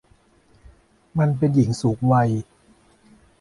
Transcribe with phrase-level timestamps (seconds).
[1.17, 2.29] มันเป็นหญิงสูงวัย